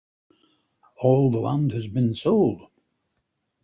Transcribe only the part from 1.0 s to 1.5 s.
All the